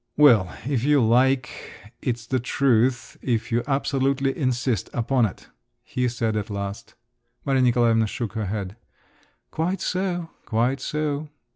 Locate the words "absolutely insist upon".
3.67-5.27